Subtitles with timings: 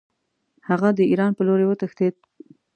[0.69, 2.15] هغه د ایران په لوري وتښتېد.